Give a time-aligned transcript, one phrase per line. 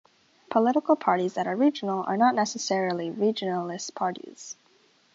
[0.49, 4.55] Political parties that are "regional" are not necessarily "regionalist" parties.